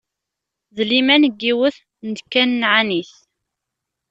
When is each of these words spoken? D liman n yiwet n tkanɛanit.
D 0.75 0.77
liman 0.89 1.21
n 1.31 1.33
yiwet 1.41 1.77
n 2.07 2.09
tkanɛanit. 2.19 3.11